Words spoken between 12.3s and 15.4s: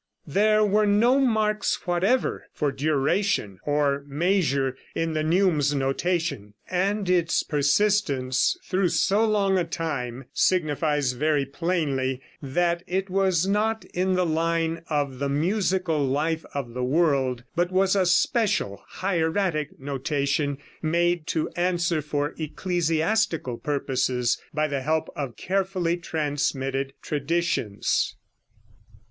that it was not in the line of the